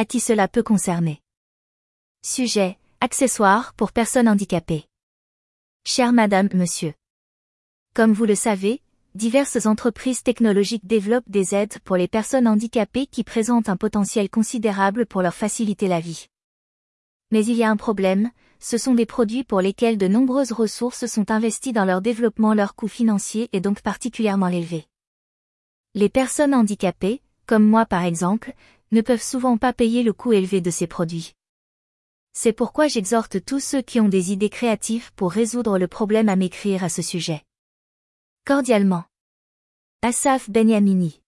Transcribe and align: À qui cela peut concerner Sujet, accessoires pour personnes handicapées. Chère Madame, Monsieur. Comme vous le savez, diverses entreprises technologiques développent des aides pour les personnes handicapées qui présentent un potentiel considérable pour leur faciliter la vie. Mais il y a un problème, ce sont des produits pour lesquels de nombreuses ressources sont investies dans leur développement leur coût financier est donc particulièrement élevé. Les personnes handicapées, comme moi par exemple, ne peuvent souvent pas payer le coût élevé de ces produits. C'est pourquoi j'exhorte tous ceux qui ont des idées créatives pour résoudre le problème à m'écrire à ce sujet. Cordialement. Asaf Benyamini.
À 0.00 0.06
qui 0.06 0.18
cela 0.18 0.48
peut 0.48 0.62
concerner 0.62 1.20
Sujet, 2.24 2.78
accessoires 3.02 3.74
pour 3.74 3.92
personnes 3.92 4.30
handicapées. 4.30 4.86
Chère 5.84 6.14
Madame, 6.14 6.48
Monsieur. 6.54 6.94
Comme 7.94 8.14
vous 8.14 8.24
le 8.24 8.34
savez, 8.34 8.80
diverses 9.14 9.66
entreprises 9.66 10.22
technologiques 10.22 10.86
développent 10.86 11.28
des 11.28 11.54
aides 11.54 11.78
pour 11.84 11.98
les 11.98 12.08
personnes 12.08 12.48
handicapées 12.48 13.08
qui 13.08 13.24
présentent 13.24 13.68
un 13.68 13.76
potentiel 13.76 14.30
considérable 14.30 15.04
pour 15.04 15.20
leur 15.20 15.34
faciliter 15.34 15.86
la 15.86 16.00
vie. 16.00 16.28
Mais 17.30 17.44
il 17.44 17.56
y 17.56 17.62
a 17.62 17.68
un 17.68 17.76
problème, 17.76 18.30
ce 18.58 18.78
sont 18.78 18.94
des 18.94 19.04
produits 19.04 19.44
pour 19.44 19.60
lesquels 19.60 19.98
de 19.98 20.08
nombreuses 20.08 20.52
ressources 20.52 21.04
sont 21.08 21.30
investies 21.30 21.74
dans 21.74 21.84
leur 21.84 22.00
développement 22.00 22.54
leur 22.54 22.74
coût 22.74 22.88
financier 22.88 23.50
est 23.52 23.60
donc 23.60 23.82
particulièrement 23.82 24.48
élevé. 24.48 24.86
Les 25.94 26.08
personnes 26.08 26.54
handicapées, 26.54 27.20
comme 27.44 27.66
moi 27.66 27.84
par 27.84 28.04
exemple, 28.04 28.54
ne 28.92 29.00
peuvent 29.00 29.22
souvent 29.22 29.56
pas 29.56 29.72
payer 29.72 30.02
le 30.02 30.12
coût 30.12 30.32
élevé 30.32 30.60
de 30.60 30.70
ces 30.70 30.86
produits. 30.86 31.34
C'est 32.32 32.52
pourquoi 32.52 32.88
j'exhorte 32.88 33.44
tous 33.44 33.60
ceux 33.60 33.82
qui 33.82 34.00
ont 34.00 34.08
des 34.08 34.32
idées 34.32 34.50
créatives 34.50 35.12
pour 35.14 35.32
résoudre 35.32 35.78
le 35.78 35.88
problème 35.88 36.28
à 36.28 36.36
m'écrire 36.36 36.84
à 36.84 36.88
ce 36.88 37.02
sujet. 37.02 37.42
Cordialement. 38.44 39.04
Asaf 40.02 40.48
Benyamini. 40.48 41.20